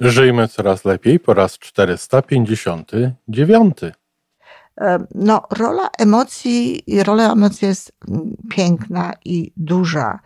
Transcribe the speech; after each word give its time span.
Żyjmy 0.00 0.48
coraz 0.48 0.84
lepiej 0.84 1.20
po 1.20 1.34
raz 1.34 1.58
459. 1.58 3.78
No, 5.14 5.42
rola 5.50 5.90
emocji, 5.98 6.82
rola 7.04 7.32
emocji 7.32 7.68
jest 7.68 7.92
mm, 8.08 8.36
piękna 8.50 9.12
i 9.24 9.52
duża. 9.56 10.18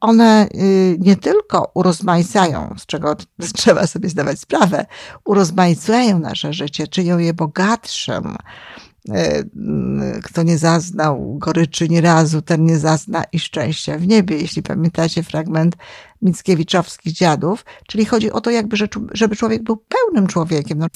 One 0.00 0.48
y, 0.54 0.96
nie 1.00 1.16
tylko 1.16 1.70
urozmaicają, 1.74 2.74
z 2.78 2.86
czego 2.86 3.16
trzeba 3.56 3.86
sobie 3.86 4.08
zdawać 4.08 4.40
sprawę, 4.40 4.86
urozmaicają 5.24 6.18
nasze 6.18 6.52
życie, 6.52 6.86
czynią 6.86 7.18
je 7.18 7.34
bogatszym. 7.34 8.36
Y, 9.08 10.20
kto 10.22 10.42
nie 10.42 10.58
zaznał 10.58 11.38
goryczy 11.38 11.88
ni 11.88 12.00
razu, 12.00 12.42
ten 12.42 12.64
nie 12.64 12.78
zazna 12.78 13.24
i 13.32 13.38
szczęścia 13.38 13.98
w 13.98 14.06
niebie. 14.06 14.36
Jeśli 14.36 14.62
pamiętacie 14.62 15.22
fragment 15.22 15.76
Mickiewiczowskich 16.22 17.12
dziadów, 17.12 17.64
czyli 17.88 18.04
chodzi 18.04 18.32
o 18.32 18.40
to, 18.40 18.50
jakby, 18.50 18.76
żeby 19.12 19.36
człowiek 19.36 19.62
był 19.62 19.76
pełnym 19.76 20.26
człowiekiem. 20.26 20.78
No. 20.78 20.86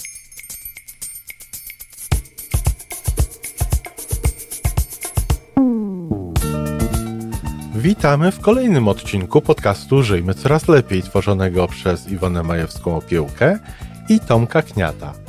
Witamy 7.75 8.31
w 8.31 8.39
kolejnym 8.39 8.87
odcinku 8.87 9.41
podcastu 9.41 10.03
Żyjmy 10.03 10.33
Coraz 10.33 10.67
Lepiej, 10.67 11.03
tworzonego 11.03 11.67
przez 11.67 12.09
Iwonę 12.09 12.43
Majewską 12.43 12.97
Opiełkę 12.97 13.59
i 14.09 14.19
Tomka 14.19 14.61
Kniata. 14.61 15.28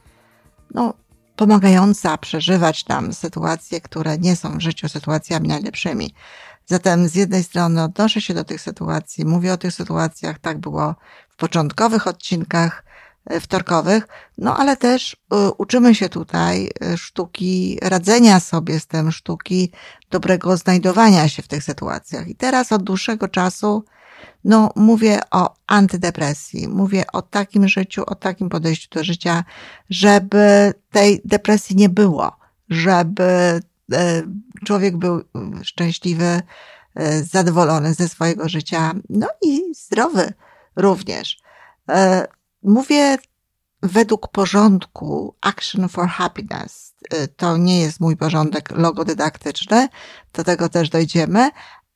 no, 0.73 0.93
pomagająca 1.35 2.17
przeżywać 2.17 2.87
nam 2.87 3.13
sytuacje, 3.13 3.81
które 3.81 4.17
nie 4.17 4.35
są 4.35 4.57
w 4.57 4.61
życiu 4.61 4.89
sytuacjami 4.89 5.47
najlepszymi. 5.47 6.13
Zatem 6.65 7.07
z 7.07 7.15
jednej 7.15 7.43
strony 7.43 7.83
odnoszę 7.83 8.21
się 8.21 8.33
do 8.33 8.43
tych 8.43 8.61
sytuacji, 8.61 9.25
mówię 9.25 9.53
o 9.53 9.57
tych 9.57 9.73
sytuacjach, 9.73 10.39
tak 10.39 10.57
było 10.57 10.95
w 11.29 11.35
początkowych 11.35 12.07
odcinkach, 12.07 12.83
E, 13.25 13.39
wtorkowych, 13.39 14.07
no 14.37 14.57
ale 14.57 14.77
też 14.77 15.15
e, 15.33 15.51
uczymy 15.51 15.95
się 15.95 16.09
tutaj 16.09 16.69
e, 16.81 16.97
sztuki 16.97 17.79
radzenia 17.81 18.39
sobie 18.39 18.79
z 18.79 18.87
tym, 18.87 19.11
sztuki 19.11 19.71
dobrego 20.11 20.57
znajdowania 20.57 21.29
się 21.29 21.41
w 21.41 21.47
tych 21.47 21.63
sytuacjach. 21.63 22.27
I 22.27 22.35
teraz 22.35 22.71
od 22.71 22.83
dłuższego 22.83 23.27
czasu, 23.27 23.85
no 24.43 24.71
mówię 24.75 25.19
o 25.31 25.55
antydepresji, 25.67 26.67
mówię 26.67 27.03
o 27.13 27.21
takim 27.21 27.67
życiu, 27.67 28.03
o 28.05 28.15
takim 28.15 28.49
podejściu 28.49 28.89
do 28.89 29.03
życia, 29.03 29.43
żeby 29.89 30.73
tej 30.91 31.21
depresji 31.25 31.75
nie 31.75 31.89
było, 31.89 32.37
żeby 32.69 33.59
człowiek 34.65 34.97
był 34.97 35.23
szczęśliwy, 35.63 36.41
zadowolony 37.23 37.93
ze 37.93 38.09
swojego 38.09 38.49
życia, 38.49 38.93
no 39.09 39.27
i 39.41 39.61
zdrowy 39.75 40.33
również. 40.75 41.37
Mówię 42.63 43.17
według 43.83 44.27
porządku 44.27 45.35
Action 45.41 45.89
for 45.89 46.07
Happiness. 46.07 46.93
To 47.35 47.57
nie 47.57 47.81
jest 47.81 47.99
mój 47.99 48.17
porządek 48.17 48.71
logodydaktyczny, 48.71 49.87
do 50.33 50.43
tego 50.43 50.69
też 50.69 50.89
dojdziemy, 50.89 51.49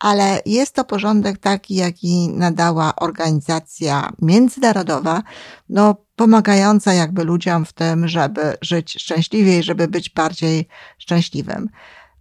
ale 0.05 0.41
jest 0.45 0.75
to 0.75 0.83
porządek 0.83 1.37
taki, 1.37 1.75
jaki 1.75 2.29
nadała 2.29 2.95
organizacja 2.95 4.11
międzynarodowa, 4.21 5.23
no, 5.69 5.95
pomagająca 6.15 6.93
jakby 6.93 7.23
ludziom 7.23 7.65
w 7.65 7.73
tym, 7.73 8.07
żeby 8.07 8.57
żyć 8.61 8.93
szczęśliwiej, 9.01 9.63
żeby 9.63 9.87
być 9.87 10.09
bardziej 10.09 10.67
szczęśliwym. 10.97 11.69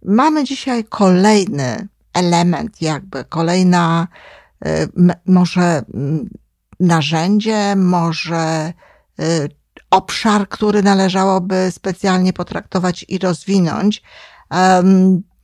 Mamy 0.05 0.43
dzisiaj 0.43 0.83
kolejny 0.83 1.87
element, 2.13 2.81
jakby 2.81 3.23
kolejna, 3.23 4.07
y, 4.67 4.89
może 5.25 5.81
narzędzie, 6.79 7.75
może 7.75 8.73
y, 9.19 9.49
obszar, 9.91 10.49
który 10.49 10.83
należałoby 10.83 11.71
specjalnie 11.71 12.33
potraktować 12.33 13.05
i 13.07 13.17
rozwinąć, 13.17 14.01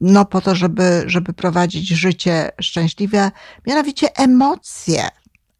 no 0.01 0.25
po 0.25 0.41
to, 0.41 0.55
żeby, 0.55 1.03
żeby 1.05 1.33
prowadzić 1.33 1.87
życie 1.87 2.51
szczęśliwe, 2.61 3.31
mianowicie 3.67 4.15
emocje. 4.17 5.07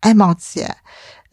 Emocje. 0.01 0.73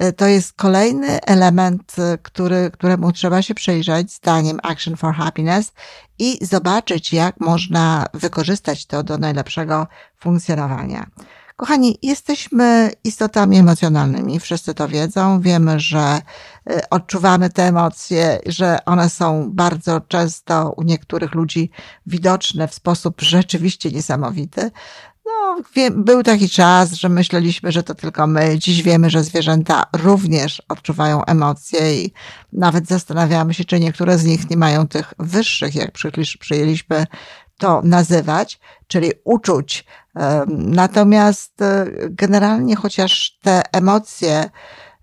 Y, 0.03 0.13
to 0.13 0.27
jest 0.27 0.53
kolejny 0.53 1.21
element, 1.21 1.97
y, 1.99 2.19
który, 2.23 2.71
któremu 2.71 3.13
trzeba 3.13 3.43
się 3.43 3.55
przyjrzeć, 3.55 4.13
zdaniem 4.13 4.59
Action 4.63 4.97
for 4.97 5.15
Happiness, 5.15 5.73
i 6.19 6.47
zobaczyć, 6.47 7.13
jak 7.13 7.41
można 7.41 8.07
wykorzystać 8.15 8.87
to 8.87 9.03
do 9.03 9.19
najlepszego 9.19 9.87
funkcjonowania. 10.17 11.07
Kochani, 11.59 11.99
jesteśmy 12.03 12.91
istotami 13.05 13.59
emocjonalnymi, 13.59 14.41
wszyscy 14.41 14.75
to 14.75 14.89
wiedzą. 14.89 15.41
Wiemy, 15.41 15.81
że 15.81 16.21
y, 16.71 16.89
odczuwamy 16.91 17.51
te 17.51 17.65
emocje, 17.65 18.39
że 18.47 18.79
one 18.85 19.11
są 19.11 19.51
bardzo 19.53 20.01
często 20.01 20.73
u 20.77 20.83
niektórych 20.83 21.35
ludzi 21.35 21.71
widoczne 22.07 22.69
w 22.69 22.75
sposób 22.75 23.21
rzeczywiście 23.21 23.91
niesamowity. 23.91 24.71
No, 25.27 25.57
był 25.91 26.23
taki 26.23 26.49
czas, 26.49 26.93
że 26.93 27.09
myśleliśmy, 27.09 27.73
że 27.73 27.83
to 27.83 27.95
tylko 27.95 28.27
my. 28.27 28.59
Dziś 28.59 28.83
wiemy, 28.83 29.11
że 29.11 29.25
zwierzęta 29.25 29.85
również 29.93 30.63
odczuwają 30.69 31.25
emocje 31.25 32.05
i 32.05 32.13
nawet 32.53 32.87
zastanawiamy 32.87 33.55
się, 33.55 33.65
czy 33.65 33.81
niektóre 33.81 34.19
z 34.19 34.25
nich 34.25 34.51
nie 34.51 34.57
mają 34.57 34.89
tych 34.89 35.15
wyższych, 35.19 35.75
jak 35.75 35.93
przyjęliśmy 36.41 37.07
to 37.59 37.83
nazywać, 37.85 38.61
czyli 38.87 39.13
uczuć. 39.25 39.85
Natomiast 40.49 41.63
e, 41.63 41.87
generalnie, 42.11 42.77
chociaż 42.77 43.39
te 43.43 43.63
emocje 43.73 44.51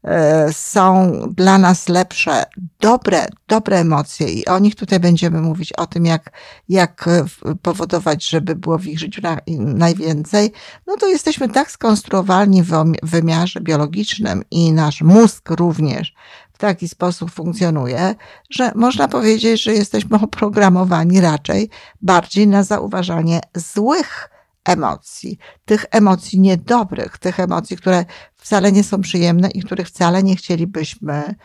e, 0.03 0.53
są 0.53 1.11
dla 1.37 1.57
nas 1.57 1.89
lepsze, 1.89 2.43
dobre, 2.79 3.25
dobre 3.47 3.79
emocje 3.79 4.27
i 4.29 4.45
o 4.45 4.59
nich 4.59 4.75
tutaj 4.75 4.99
będziemy 4.99 5.41
mówić, 5.41 5.73
o 5.73 5.87
tym, 5.87 6.05
jak, 6.05 6.31
jak 6.69 7.07
e, 7.07 7.25
powodować, 7.61 8.29
żeby 8.29 8.55
było 8.55 8.77
w 8.77 8.85
ich 8.85 8.99
życiu 8.99 9.21
na, 9.21 9.37
najwięcej, 9.57 10.51
no 10.87 10.97
to 10.97 11.07
jesteśmy 11.07 11.49
tak 11.49 11.71
skonstruowani 11.71 12.63
w 12.63 12.83
wymiarze 13.03 13.61
biologicznym 13.61 14.43
i 14.51 14.73
nasz 14.73 15.01
mózg 15.01 15.49
również 15.49 16.13
w 16.55 16.57
taki 16.57 16.87
sposób 16.87 17.31
funkcjonuje, 17.31 18.15
że 18.49 18.71
można 18.75 19.07
powiedzieć, 19.07 19.63
że 19.63 19.73
jesteśmy 19.73 20.17
oprogramowani 20.21 21.21
raczej 21.21 21.69
bardziej 22.01 22.47
na 22.47 22.63
zauważanie 22.63 23.41
złych 23.55 24.29
emocji, 24.65 25.37
tych 25.65 25.85
emocji 25.91 26.39
niedobrych, 26.39 27.17
tych 27.17 27.39
emocji, 27.39 27.77
które 27.77 28.05
wcale 28.35 28.71
nie 28.71 28.83
są 28.83 29.01
przyjemne 29.01 29.49
i 29.49 29.63
których 29.63 29.87
wcale 29.87 30.23
nie 30.23 30.35
chcielibyśmy 30.35 31.35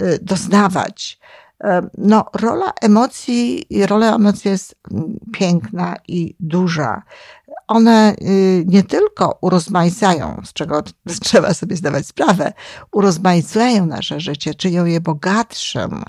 y, 0.00 0.18
doznawać. 0.22 1.18
No, 1.98 2.24
rola 2.34 2.72
emocji, 2.82 3.66
rola 3.86 4.14
emocji 4.14 4.50
jest 4.50 4.74
mm, 4.90 5.18
piękna 5.32 5.96
i 6.08 6.34
duża. 6.40 7.02
One 7.68 8.14
y, 8.22 8.64
nie 8.66 8.82
tylko 8.82 9.38
urozmaicają, 9.40 10.42
z 10.44 10.52
czego 10.52 10.82
trzeba 11.22 11.54
sobie 11.54 11.76
zdawać 11.76 12.06
sprawę, 12.06 12.52
urozmaicają 12.92 13.86
nasze 13.86 14.20
życie, 14.20 14.54
czynią 14.54 14.84
je 14.84 15.00
bogatszym, 15.00 16.02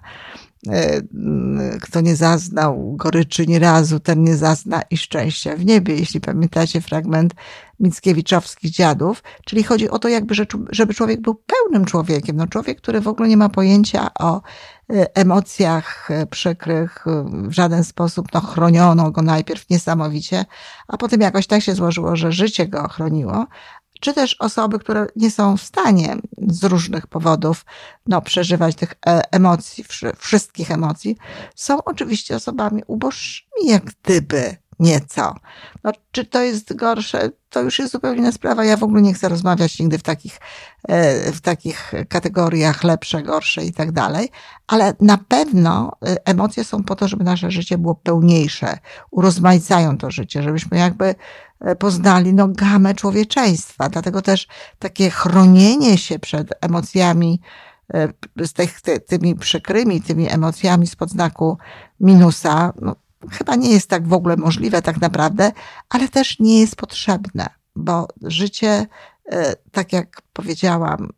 kto 1.82 2.02
nie 2.02 2.16
zaznał 2.16 2.96
goryczy 2.96 3.48
ni 3.48 3.60
razu, 3.60 4.00
ten 4.00 4.24
nie 4.24 4.36
zazna 4.36 4.82
i 4.82 4.98
szczęścia 4.98 5.56
w 5.56 5.66
niebie. 5.66 5.96
Jeśli 5.96 6.22
pamiętacie 6.22 6.82
fragment 6.82 7.34
Mickiewiczowskich 7.80 8.72
dziadów, 8.72 9.24
czyli 9.46 9.64
chodzi 9.64 9.90
o 9.90 10.00
to, 10.00 10.10
jakby, 10.10 10.36
żeby 10.72 10.94
człowiek 10.94 11.22
był 11.22 11.36
pełnym 11.36 11.86
człowiekiem. 11.86 12.36
No 12.36 12.48
człowiek, 12.48 12.82
który 12.82 13.02
w 13.02 13.08
ogóle 13.08 13.30
nie 13.30 13.38
ma 13.38 13.50
pojęcia 13.50 14.10
o 14.20 14.42
e, 14.90 15.16
emocjach 15.16 16.12
e, 16.12 16.26
przykrych, 16.26 17.06
w 17.26 17.52
żaden 17.52 17.84
sposób 17.84 18.28
no, 18.34 18.42
chroniono 18.42 19.12
go 19.12 19.22
najpierw 19.22 19.70
niesamowicie, 19.70 20.46
a 20.88 20.98
potem 20.98 21.22
jakoś 21.22 21.48
tak 21.48 21.62
się 21.62 21.76
złożyło, 21.76 22.16
że 22.16 22.32
życie 22.32 22.68
go 22.68 22.84
ochroniło, 22.84 23.48
czy 24.00 24.14
też 24.14 24.36
osoby, 24.40 24.80
które 24.80 25.08
nie 25.16 25.32
są 25.32 25.58
w 25.58 25.62
stanie 25.62 26.16
z 26.48 26.64
różnych 26.64 27.08
powodów 27.08 27.66
no, 28.08 28.22
przeżywać 28.22 28.76
tych 28.76 28.94
e, 29.08 29.22
emocji, 29.32 29.86
wszystkich 30.18 30.72
emocji, 30.72 31.18
są 31.56 31.84
oczywiście 31.84 32.36
osobami 32.36 32.84
uboższymi, 32.88 33.68
jak 33.68 33.84
gdyby. 33.84 34.58
nieco. 34.80 35.36
No, 35.84 35.92
czy 36.12 36.26
to 36.26 36.42
jest 36.42 36.76
gorsze? 36.76 37.30
To 37.50 37.62
już 37.62 37.80
jest 37.80 37.92
zupełnie 37.92 38.20
inna 38.20 38.32
sprawa. 38.32 38.66
Ja 38.66 38.78
w 38.78 38.84
ogóle 38.84 39.02
nie 39.02 39.14
chcę 39.14 39.30
rozmawiać 39.30 39.80
nigdy 39.80 39.98
w 39.98 40.04
takich, 40.04 40.40
e, 40.88 41.32
w 41.32 41.42
takich 41.42 41.92
kategoriach 42.10 42.84
lepsze, 42.84 43.24
gorsze 43.24 43.66
i 43.66 43.74
tak 43.74 43.92
dalej, 43.92 44.30
ale 44.68 44.94
na 45.02 45.18
pewno 45.18 45.92
e, 46.06 46.28
emocje 46.28 46.64
są 46.64 46.84
po 46.84 46.96
to, 46.96 47.08
żeby 47.08 47.24
nasze 47.24 47.52
życie 47.52 47.78
było 47.78 47.96
pełniejsze, 47.96 48.78
urozmaicają 49.12 49.98
to 49.98 50.12
życie, 50.12 50.44
żebyśmy 50.44 50.78
jakby 50.78 51.16
poznali 51.80 52.34
no, 52.34 52.48
gamę 52.48 52.94
człowieczeństwa. 52.94 53.90
Dlatego 53.90 54.22
też 54.22 54.48
takie 54.80 55.10
chronienie 55.10 55.98
się 55.98 56.20
przed 56.20 56.54
emocjami, 56.62 57.42
z 58.38 58.54
tych, 58.54 58.82
ty, 58.82 59.00
tymi 59.00 59.36
przykrymi, 59.36 60.02
tymi 60.02 60.32
emocjami 60.32 60.88
spod 60.88 61.10
znaku 61.10 61.58
minusa, 62.00 62.74
no, 62.82 62.96
chyba 63.32 63.56
nie 63.56 63.72
jest 63.72 63.90
tak 63.90 64.08
w 64.08 64.14
ogóle 64.14 64.38
możliwe 64.38 64.82
tak 64.82 65.02
naprawdę, 65.02 65.52
ale 65.90 66.08
też 66.08 66.40
nie 66.40 66.60
jest 66.60 66.76
potrzebne, 66.76 67.50
bo 67.76 68.08
życie, 68.22 68.88
e, 69.32 69.56
tak 69.72 69.94
jak 69.94 70.22
powiedziałam, 70.34 71.10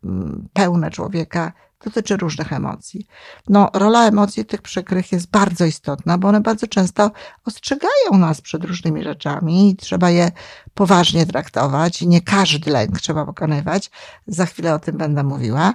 pełne 0.52 0.90
człowieka 0.90 1.52
dotyczy 1.84 2.16
różnych 2.16 2.52
emocji. 2.52 3.06
No, 3.48 3.70
rola 3.74 4.08
emocji 4.08 4.44
tych 4.44 4.62
przykrych 4.62 5.12
jest 5.12 5.30
bardzo 5.30 5.64
istotna, 5.64 6.18
bo 6.18 6.28
one 6.28 6.40
bardzo 6.40 6.66
często 6.66 7.10
ostrzegają 7.44 8.18
nas 8.18 8.40
przed 8.40 8.64
różnymi 8.64 9.04
rzeczami 9.04 9.70
i 9.70 9.76
trzeba 9.76 10.10
je 10.10 10.30
poważnie 10.74 11.26
traktować. 11.26 12.02
Nie 12.02 12.20
każdy 12.20 12.70
lęk 12.70 13.00
trzeba 13.00 13.26
pokonywać. 13.26 13.90
Za 14.26 14.46
chwilę 14.46 14.74
o 14.74 14.78
tym 14.78 14.96
będę 14.96 15.22
mówiła. 15.22 15.74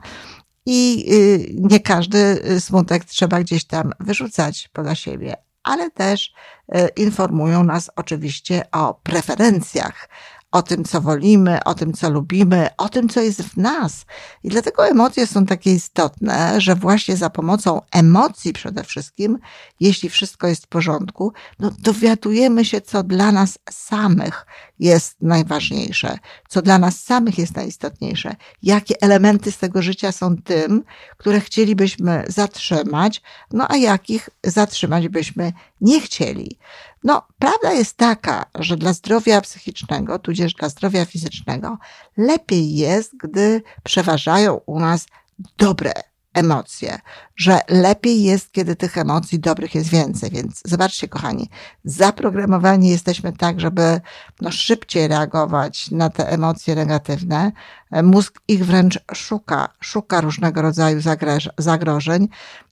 I 0.66 1.06
y, 1.14 1.54
nie 1.54 1.80
każdy 1.80 2.42
smutek 2.60 3.06
trzeba 3.06 3.40
gdzieś 3.40 3.66
tam 3.66 3.92
wyrzucać 4.00 4.70
poza 4.74 4.96
siebie, 4.96 5.36
ale 5.66 5.92
też 5.92 6.34
e, 6.70 6.88
informują 6.88 7.64
nas 7.64 7.92
oczywiście 7.96 8.64
o 8.72 8.94
preferencjach, 8.94 10.10
o 10.56 10.62
tym, 10.62 10.84
co 10.84 11.02
wolimy, 11.02 11.64
o 11.64 11.74
tym, 11.74 11.94
co 11.94 12.10
lubimy, 12.10 12.68
o 12.78 12.90
tym, 12.90 13.10
co 13.10 13.22
jest 13.22 13.42
w 13.42 13.58
nas. 13.58 14.06
I 14.44 14.50
dlatego 14.50 14.88
emocje 14.88 15.28
są 15.28 15.46
takie 15.46 15.74
istotne, 15.74 16.62
że 16.62 16.76
właśnie 16.76 17.18
za 17.18 17.30
pomocą 17.30 17.82
emocji 17.92 18.54
przede 18.54 18.84
wszystkim, 18.84 19.38
jeśli 19.80 20.10
wszystko 20.10 20.48
jest 20.48 20.66
w 20.66 20.68
porządku, 20.68 21.34
no 21.60 21.72
dowiadujemy 21.80 22.66
się, 22.66 22.82
co 22.82 23.04
dla 23.04 23.32
nas 23.32 23.60
samych 23.70 24.46
jest 24.80 25.16
najważniejsze, 25.22 26.18
co 26.50 26.62
dla 26.62 26.80
nas 26.80 27.04
samych 27.04 27.38
jest 27.38 27.56
najistotniejsze, 27.56 28.36
jakie 28.64 28.96
elementy 29.02 29.52
z 29.52 29.58
tego 29.58 29.82
życia 29.82 30.12
są 30.12 30.38
tym, 30.38 30.84
które 31.18 31.42
chcielibyśmy 31.42 32.24
zatrzymać, 32.28 33.22
no 33.52 33.66
a 33.70 33.78
jakich 33.78 34.30
zatrzymać 34.44 35.08
byśmy 35.08 35.54
nie 35.82 36.02
chcieli. 36.02 36.58
No, 37.06 37.28
prawda 37.40 37.74
jest 37.74 37.98
taka, 37.98 38.46
że 38.60 38.78
dla 38.78 38.94
zdrowia 38.94 39.42
psychicznego, 39.42 40.20
tudzież 40.20 40.54
dla 40.54 40.70
zdrowia 40.70 41.06
fizycznego, 41.06 41.78
lepiej 42.18 42.76
jest, 42.76 43.18
gdy 43.18 43.62
przeważają 43.84 44.62
u 44.66 44.80
nas 44.80 45.06
dobre 45.58 45.92
emocje, 46.36 47.00
że 47.36 47.60
lepiej 47.70 48.24
jest, 48.24 48.52
kiedy 48.52 48.76
tych 48.76 48.98
emocji 48.98 49.40
dobrych 49.40 49.76
jest 49.76 49.90
więcej. 49.90 50.30
Więc 50.32 50.62
zobaczcie, 50.66 51.08
kochani, 51.08 51.50
zaprogramowani 51.84 52.90
jesteśmy 52.90 53.34
tak, 53.34 53.60
żeby 53.60 54.02
no, 54.42 54.52
szybciej 54.52 55.08
reagować 55.08 55.92
na 55.92 56.10
te 56.10 56.30
emocje 56.30 56.76
negatywne. 56.76 57.52
Mózg 58.04 58.42
ich 58.48 58.66
wręcz 58.66 59.00
szuka, 59.14 59.70
szuka 59.80 60.22
różnego 60.22 60.62
rodzaju 60.62 61.00
zagrożeń. 61.58 62.28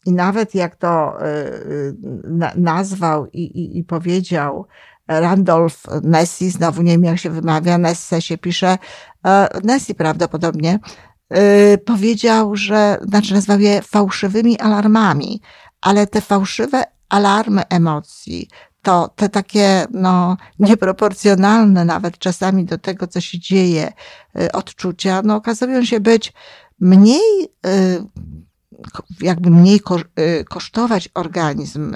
I 0.06 0.12
nawet 0.12 0.56
jak 0.56 0.76
to 0.76 1.18
y, 1.22 1.26
y, 1.26 1.96
nazwał 2.56 3.28
i, 3.28 3.42
i, 3.42 3.78
i 3.78 3.84
powiedział, 3.84 4.68
Randolph 5.08 5.84
Nessie, 6.04 6.50
znowu 6.50 6.82
nie 6.82 6.92
wiem 6.92 7.04
jak 7.04 7.20
się 7.20 7.30
wymawia, 7.30 7.78
Nesse 7.78 8.22
się 8.22 8.38
pisze, 8.38 8.78
e, 9.26 9.48
Nessie 9.64 9.96
prawdopodobnie, 9.96 10.80
powiedział, 11.86 12.56
że, 12.56 12.98
znaczy 13.02 13.34
nazwał 13.34 13.60
je 13.60 13.82
fałszywymi 13.82 14.60
alarmami, 14.60 15.42
ale 15.82 16.08
te 16.08 16.22
fałszywe 16.22 16.84
alarmy 17.10 17.62
emocji, 17.70 18.48
to 18.82 19.10
te 19.16 19.30
takie 19.30 19.86
no, 19.92 20.38
nieproporcjonalne 20.60 21.86
nawet 21.86 22.18
czasami 22.18 22.66
do 22.66 22.78
tego, 22.78 23.08
co 23.08 23.22
się 23.22 23.40
dzieje, 23.40 23.94
y, 24.42 24.52
odczucia, 24.52 25.22
no, 25.26 25.36
okazują 25.36 25.86
się 25.86 26.00
być 26.00 26.34
mniej, 26.80 27.44
y, 27.66 28.04
jakby 29.22 29.50
mniej 29.50 29.80
kosztować 30.50 31.10
organizm, 31.14 31.96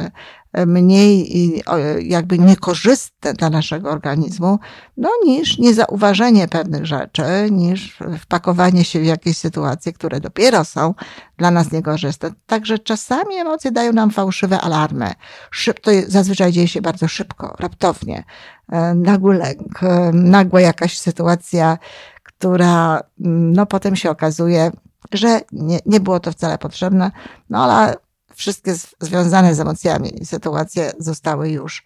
mniej 0.66 1.64
jakby 2.00 2.40
niekorzystne 2.40 3.34
dla 3.34 3.50
naszego 3.50 3.90
organizmu, 3.90 4.60
no 4.98 5.10
niż 5.26 5.58
niezauważenie 5.58 6.48
pewnych 6.48 6.86
rzeczy, 6.86 7.24
niż 7.52 7.98
wpakowanie 8.20 8.84
się 8.84 9.00
w 9.00 9.06
jakieś 9.06 9.38
sytuacje, 9.38 9.94
które 9.94 10.20
dopiero 10.20 10.66
są 10.66 10.94
dla 11.38 11.52
nas 11.52 11.72
niekorzystne. 11.72 12.32
Także 12.46 12.80
czasami 12.80 13.36
emocje 13.36 13.72
dają 13.72 13.94
nam 13.94 14.12
fałszywe 14.12 14.62
alarmy. 14.62 15.12
Szyb, 15.52 15.80
to 15.80 15.92
zazwyczaj 16.08 16.52
dzieje 16.52 16.68
się 16.68 16.82
bardzo 16.82 17.08
szybko, 17.08 17.56
raptownie. 17.60 18.24
E, 18.72 18.94
nagły 18.94 19.38
lęk, 19.38 19.84
e, 19.84 20.12
nagła 20.14 20.62
jakaś 20.62 20.98
sytuacja, 20.98 21.78
która 22.24 23.02
no 23.20 23.66
potem 23.66 23.96
się 23.96 24.10
okazuje, 24.10 24.72
że 25.12 25.42
nie, 25.52 25.80
nie 25.86 26.00
było 26.00 26.20
to 26.20 26.32
wcale 26.32 26.58
potrzebne, 26.58 27.12
no 27.50 27.64
ale 27.64 27.96
wszystkie 28.38 28.74
związane 29.00 29.56
z 29.56 29.60
emocjami 29.60 30.26
sytuacje 30.26 30.92
zostały 31.00 31.50
już 31.50 31.84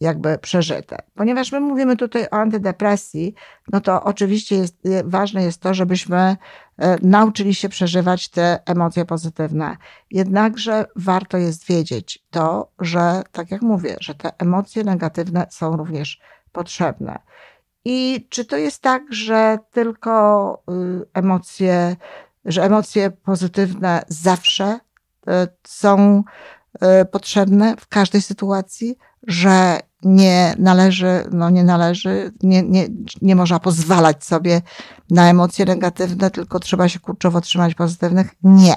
jakby 0.00 0.38
przeżyte. 0.38 0.96
Ponieważ 1.14 1.52
my 1.52 1.60
mówimy 1.60 1.96
tutaj 1.96 2.26
o 2.30 2.34
antydepresji, 2.34 3.34
no 3.72 3.80
to 3.80 4.04
oczywiście 4.04 4.56
jest, 4.56 4.76
ważne 5.04 5.42
jest 5.44 5.60
to, 5.60 5.74
żebyśmy 5.74 6.16
e, 6.78 6.96
nauczyli 7.02 7.54
się 7.54 7.68
przeżywać 7.68 8.28
te 8.28 8.58
emocje 8.66 9.04
pozytywne. 9.04 9.76
Jednakże 10.10 10.86
warto 10.96 11.38
jest 11.38 11.66
wiedzieć 11.66 12.24
to, 12.30 12.68
że 12.78 13.22
tak 13.32 13.50
jak 13.50 13.62
mówię, 13.62 13.96
że 14.00 14.14
te 14.14 14.32
emocje 14.38 14.84
negatywne 14.84 15.46
są 15.50 15.76
również 15.76 16.20
potrzebne. 16.52 17.18
I 17.84 18.26
czy 18.30 18.44
to 18.44 18.56
jest 18.56 18.82
tak, 18.82 19.02
że 19.10 19.58
tylko 19.70 20.62
y, 21.02 21.06
emocje, 21.14 21.96
że 22.44 22.62
emocje 22.62 23.10
pozytywne 23.10 24.04
zawsze 24.08 24.78
są 25.66 26.22
e, 26.80 27.04
potrzebne 27.04 27.76
w 27.76 27.88
każdej 27.88 28.22
sytuacji, 28.22 28.96
że 29.26 29.80
nie 30.02 30.54
należy, 30.58 31.24
no 31.30 31.50
nie 31.50 31.64
należy, 31.64 32.32
nie, 32.42 32.62
nie, 32.62 32.86
nie 33.22 33.36
można 33.36 33.60
pozwalać 33.60 34.24
sobie 34.24 34.62
na 35.10 35.30
emocje 35.30 35.64
negatywne, 35.64 36.30
tylko 36.30 36.60
trzeba 36.60 36.88
się 36.88 37.00
kurczowo 37.00 37.40
trzymać 37.40 37.74
pozytywnych. 37.74 38.34
Nie. 38.42 38.74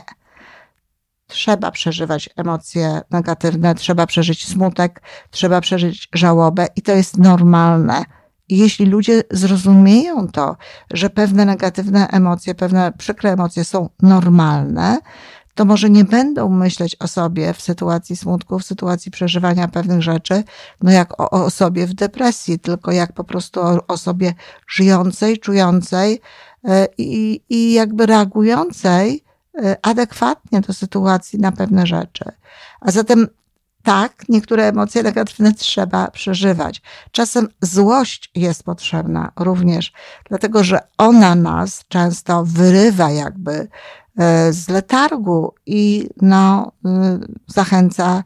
Trzeba 1.28 1.72
przeżywać 1.72 2.30
emocje 2.36 3.02
negatywne, 3.12 3.76
trzeba 3.76 4.06
przeżyć 4.06 4.48
smutek, 4.48 5.02
trzeba 5.32 5.62
przeżyć 5.62 6.10
żałobę 6.14 6.68
i 6.76 6.82
to 6.82 6.92
jest 6.92 7.18
normalne. 7.18 8.04
Jeśli 8.50 8.86
ludzie 8.86 9.24
zrozumieją 9.32 10.28
to, 10.28 10.56
że 10.94 11.10
pewne 11.10 11.46
negatywne 11.46 12.08
emocje, 12.08 12.56
pewne 12.56 12.92
przykre 12.98 13.32
emocje 13.32 13.66
są 13.66 13.90
normalne, 14.02 14.98
to 15.58 15.66
może 15.66 15.90
nie 15.90 16.04
będą 16.04 16.50
myśleć 16.50 16.96
o 17.00 17.08
sobie 17.08 17.54
w 17.54 17.62
sytuacji 17.62 18.16
smutku, 18.16 18.60
w 18.60 18.64
sytuacji 18.64 19.12
przeżywania 19.12 19.68
pewnych 19.68 20.02
rzeczy, 20.02 20.44
no 20.82 20.92
jak 20.92 21.22
o, 21.22 21.30
osobie 21.30 21.88
w 21.88 21.94
depresji, 21.94 22.60
tylko 22.60 22.92
jak 22.92 23.14
po 23.14 23.24
prostu 23.24 23.62
o 23.62 23.88
osobie 23.88 24.34
żyjącej, 24.68 25.40
czującej 25.40 26.22
e, 26.64 26.88
i, 26.98 27.42
i 27.50 27.74
jakby 27.74 28.06
reagującej 28.06 29.24
e, 29.64 29.78
adekwatnie 29.82 30.62
do 30.62 30.74
sytuacji 30.74 31.40
na 31.40 31.52
pewne 31.52 31.88
rzeczy. 31.88 32.26
A 32.82 32.92
zatem 32.92 33.28
tak, 33.84 34.30
niektóre 34.30 34.68
emocje 34.68 35.04
negatywne 35.04 35.54
trzeba 35.54 36.12
przeżywać. 36.12 36.82
Czasem 37.12 37.48
złość 37.62 38.32
jest 38.36 38.64
potrzebna 38.64 39.32
również, 39.40 39.94
dlatego 40.30 40.64
że 40.64 40.80
ona 40.98 41.36
nas 41.36 41.84
często 41.88 42.44
wyrywa 42.46 43.12
jakby 43.12 43.68
z 44.52 44.70
letargu 44.70 45.54
i 45.66 46.10
no, 46.22 46.72
y, 46.86 46.90
zachęca 47.48 48.24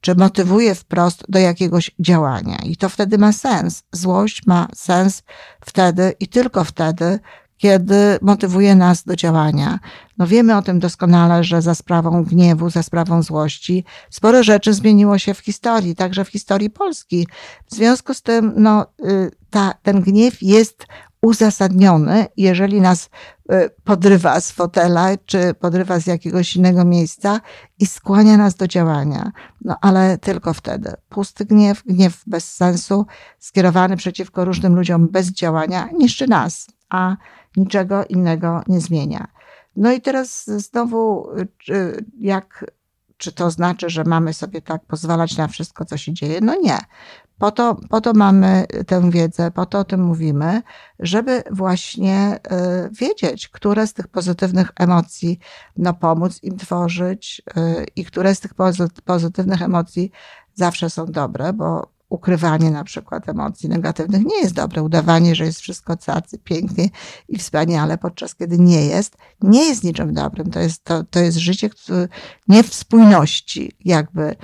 czy 0.00 0.14
motywuje 0.14 0.74
wprost 0.74 1.24
do 1.28 1.38
jakiegoś 1.38 1.90
działania. 1.98 2.58
I 2.64 2.76
to 2.76 2.88
wtedy 2.88 3.18
ma 3.18 3.32
sens. 3.32 3.82
Złość 3.92 4.46
ma 4.46 4.68
sens 4.74 5.22
wtedy 5.64 6.14
i 6.20 6.28
tylko 6.28 6.64
wtedy, 6.64 7.18
kiedy 7.56 8.18
motywuje 8.22 8.74
nas 8.74 9.04
do 9.04 9.16
działania. 9.16 9.78
No 10.18 10.26
wiemy 10.26 10.56
o 10.56 10.62
tym 10.62 10.78
doskonale, 10.78 11.44
że 11.44 11.62
za 11.62 11.74
sprawą 11.74 12.24
gniewu, 12.24 12.70
za 12.70 12.82
sprawą 12.82 13.22
złości 13.22 13.84
sporo 14.10 14.42
rzeczy 14.42 14.74
zmieniło 14.74 15.18
się 15.18 15.34
w 15.34 15.38
historii, 15.38 15.96
także 15.96 16.24
w 16.24 16.28
historii 16.28 16.70
Polski. 16.70 17.28
W 17.70 17.74
związku 17.74 18.14
z 18.14 18.22
tym, 18.22 18.52
no, 18.56 18.86
y, 19.04 19.30
ta, 19.50 19.74
ten 19.82 20.00
gniew 20.00 20.42
jest 20.42 20.86
uzasadniony, 21.22 22.26
jeżeli 22.36 22.80
nas 22.80 23.10
e, 23.48 23.70
podrywa 23.70 24.40
z 24.40 24.52
fotela, 24.52 25.08
czy 25.26 25.54
podrywa 25.54 26.00
z 26.00 26.06
jakiegoś 26.06 26.56
innego 26.56 26.84
miejsca 26.84 27.40
i 27.78 27.86
skłania 27.86 28.36
nas 28.36 28.54
do 28.54 28.68
działania. 28.68 29.32
No 29.60 29.76
ale 29.80 30.18
tylko 30.18 30.54
wtedy. 30.54 30.92
Pusty 31.08 31.44
gniew, 31.44 31.82
gniew 31.86 32.22
bez 32.26 32.54
sensu, 32.54 33.06
skierowany 33.38 33.96
przeciwko 33.96 34.44
różnym 34.44 34.74
ludziom 34.74 35.08
bez 35.08 35.26
działania, 35.26 35.88
niszczy 35.98 36.28
nas, 36.28 36.66
a 36.90 37.16
niczego 37.56 38.04
innego 38.04 38.62
nie 38.68 38.80
zmienia. 38.80 39.28
No 39.76 39.92
i 39.92 40.00
teraz 40.00 40.46
znowu, 40.46 41.28
jak 42.20 42.64
czy 43.22 43.32
to 43.32 43.50
znaczy, 43.50 43.90
że 43.90 44.04
mamy 44.04 44.34
sobie 44.34 44.62
tak 44.62 44.84
pozwalać 44.84 45.36
na 45.36 45.48
wszystko, 45.48 45.84
co 45.84 45.96
się 45.96 46.12
dzieje? 46.12 46.40
No 46.40 46.54
nie. 46.62 46.78
Po 47.42 47.50
to, 47.50 47.76
po 47.88 48.00
to 48.00 48.12
mamy 48.12 48.66
tę 48.86 49.10
wiedzę, 49.10 49.50
po 49.50 49.66
to 49.66 49.78
o 49.78 49.84
tym 49.84 50.02
mówimy, 50.02 50.62
żeby 50.98 51.42
właśnie 51.50 52.36
y, 52.36 52.90
wiedzieć, 52.90 53.48
które 53.48 53.86
z 53.86 53.92
tych 53.92 54.08
pozytywnych 54.08 54.72
emocji 54.76 55.38
no, 55.76 55.94
pomóc 55.94 56.42
im 56.42 56.58
tworzyć 56.58 57.42
y, 57.56 57.86
i 57.96 58.04
które 58.04 58.34
z 58.34 58.40
tych 58.40 58.52
pozytywnych 59.04 59.62
emocji 59.62 60.10
zawsze 60.54 60.90
są 60.90 61.06
dobre, 61.06 61.52
bo 61.52 61.92
ukrywanie 62.12 62.70
na 62.70 62.84
przykład 62.84 63.28
emocji 63.28 63.68
negatywnych 63.68 64.24
nie 64.24 64.40
jest 64.40 64.54
dobre. 64.54 64.82
Udawanie, 64.82 65.34
że 65.34 65.44
jest 65.44 65.60
wszystko 65.60 65.96
cacy, 65.96 66.38
pięknie 66.38 66.88
i 67.28 67.38
wspaniale, 67.38 67.98
podczas 67.98 68.34
kiedy 68.34 68.58
nie 68.58 68.86
jest, 68.86 69.16
nie 69.40 69.64
jest 69.68 69.84
niczym 69.84 70.14
dobrym. 70.14 70.50
To 70.50 70.60
jest, 70.60 70.84
to, 70.84 71.04
to 71.04 71.20
jest 71.20 71.38
życie 71.38 71.70
nie 72.48 72.62
w 72.62 72.74
spójności 72.74 73.72
jakby 73.84 74.22
e, 74.22 74.36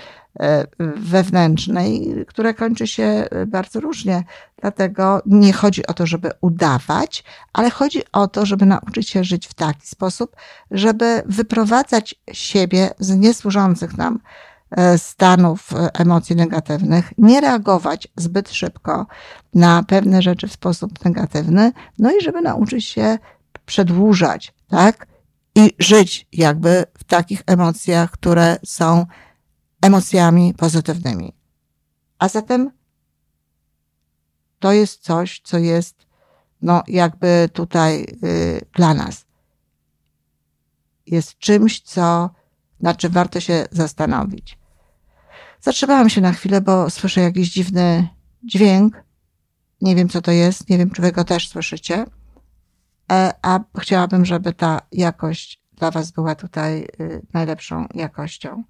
wewnętrznej, 0.96 2.14
które 2.28 2.54
kończy 2.54 2.86
się 2.86 3.28
bardzo 3.46 3.80
różnie. 3.80 4.24
Dlatego 4.60 5.22
nie 5.26 5.52
chodzi 5.52 5.86
o 5.86 5.94
to, 5.94 6.06
żeby 6.06 6.30
udawać, 6.40 7.24
ale 7.52 7.70
chodzi 7.70 8.02
o 8.12 8.28
to, 8.28 8.46
żeby 8.46 8.66
nauczyć 8.66 9.10
się 9.10 9.24
żyć 9.24 9.46
w 9.46 9.54
taki 9.54 9.86
sposób, 9.86 10.36
żeby 10.70 11.22
wyprowadzać 11.26 12.14
siebie 12.32 12.90
z 12.98 13.16
niesłużących 13.16 13.98
nam 13.98 14.18
E, 14.70 14.98
stanów 14.98 15.72
e, 15.72 15.90
emocji 15.94 16.36
negatywnych, 16.36 17.12
nie 17.18 17.40
reagować 17.40 18.08
zbyt 18.16 18.50
szybko 18.50 19.06
na 19.54 19.82
pewne 19.82 20.22
rzeczy 20.22 20.48
w 20.48 20.52
sposób 20.52 21.04
negatywny, 21.04 21.72
no 21.98 22.10
i 22.10 22.24
żeby 22.24 22.40
nauczyć 22.40 22.84
się 22.84 23.18
przedłużać, 23.66 24.54
tak? 24.68 25.06
I 25.54 25.70
żyć 25.78 26.26
jakby 26.32 26.84
w 26.98 27.04
takich 27.04 27.42
emocjach, 27.46 28.10
które 28.10 28.56
są 28.64 29.06
emocjami 29.82 30.54
pozytywnymi. 30.54 31.32
A 32.18 32.28
zatem 32.28 32.70
to 34.58 34.72
jest 34.72 35.02
coś, 35.02 35.40
co 35.44 35.58
jest, 35.58 36.06
no, 36.62 36.82
jakby 36.88 37.48
tutaj 37.52 38.06
y, 38.24 38.60
dla 38.74 38.94
nas. 38.94 39.26
Jest 41.06 41.38
czymś, 41.38 41.80
co, 41.80 42.30
na 42.80 42.94
czym 42.94 43.12
warto 43.12 43.40
się 43.40 43.66
zastanowić. 43.70 44.58
Zatrzymałam 45.60 46.10
się 46.10 46.20
na 46.20 46.32
chwilę, 46.32 46.60
bo 46.60 46.90
słyszę 46.90 47.20
jakiś 47.20 47.50
dziwny 47.52 48.08
dźwięk. 48.42 49.04
Nie 49.80 49.96
wiem, 49.96 50.08
co 50.08 50.22
to 50.22 50.30
jest. 50.30 50.68
Nie 50.68 50.78
wiem, 50.78 50.90
czy 50.90 51.02
wy 51.02 51.12
go 51.12 51.24
też 51.24 51.48
słyszycie. 51.48 52.06
E, 53.12 53.34
a 53.42 53.60
chciałabym, 53.80 54.24
żeby 54.24 54.52
ta 54.52 54.80
jakość 54.92 55.62
dla 55.76 55.90
was 55.90 56.10
była 56.10 56.34
tutaj 56.34 56.88
y, 57.00 57.26
najlepszą 57.32 57.86
jakością. 57.94 58.64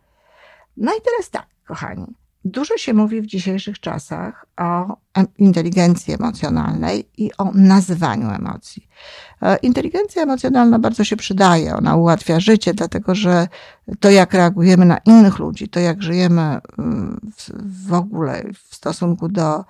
No 0.78 0.92
i 0.92 1.00
teraz 1.04 1.30
tak, 1.30 1.46
kochani. 1.66 2.06
Dużo 2.44 2.76
się 2.76 2.94
mówi 2.94 3.20
w 3.20 3.26
dzisiejszych 3.26 3.80
czasach 3.80 4.46
o 4.56 4.96
inteligencji 5.38 6.14
emocjonalnej 6.14 7.08
i 7.16 7.30
o 7.38 7.50
nazywaniu 7.54 8.30
emocji. 8.30 8.88
E, 9.42 9.56
inteligencja 9.56 10.22
emocjonalna 10.22 10.78
bardzo 10.78 11.04
się 11.04 11.16
przydaje, 11.16 11.74
ona 11.74 11.96
ułatwia 11.96 12.40
życie, 12.40 12.74
dlatego 12.74 13.14
że 13.14 13.48
to, 14.00 14.10
jak 14.10 14.34
reagujemy 14.34 14.84
na 14.84 14.98
innych 14.98 15.38
ludzi, 15.38 15.68
to, 15.68 15.80
jak 15.80 16.02
żyjemy 16.02 16.58
mm, 16.78 17.20
w 17.86 17.92
ogóle 17.92 18.44
w 18.68 18.74
stosunku 18.74 19.28
do 19.28 19.64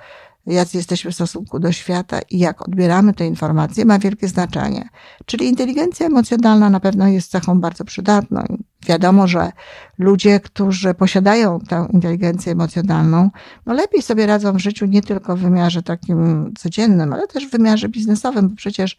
jacy 0.46 0.76
jesteśmy 0.76 1.10
w 1.10 1.14
stosunku 1.14 1.58
do 1.58 1.72
świata 1.72 2.20
i 2.30 2.38
jak 2.38 2.68
odbieramy 2.68 3.14
te 3.14 3.26
informacje, 3.26 3.84
ma 3.84 3.98
wielkie 3.98 4.28
znaczenie. 4.28 4.88
Czyli 5.26 5.46
inteligencja 5.46 6.06
emocjonalna 6.06 6.70
na 6.70 6.80
pewno 6.80 7.08
jest 7.08 7.30
cechą 7.30 7.60
bardzo 7.60 7.84
przydatną. 7.84 8.58
Wiadomo, 8.86 9.26
że 9.26 9.52
ludzie, 9.98 10.40
którzy 10.40 10.94
posiadają 10.94 11.60
tę 11.60 11.88
inteligencję 11.92 12.52
emocjonalną, 12.52 13.30
no 13.66 13.74
lepiej 13.74 14.02
sobie 14.02 14.26
radzą 14.26 14.52
w 14.52 14.58
życiu 14.58 14.86
nie 14.86 15.02
tylko 15.02 15.36
w 15.36 15.40
wymiarze 15.40 15.82
takim 15.82 16.52
codziennym, 16.58 17.12
ale 17.12 17.26
też 17.28 17.46
w 17.46 17.50
wymiarze 17.50 17.88
biznesowym, 17.88 18.48
bo 18.48 18.56
przecież 18.56 18.96